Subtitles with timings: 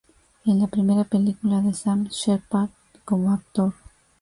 [0.45, 2.71] Es la primera película de Sam Shepard
[3.05, 3.71] como actor.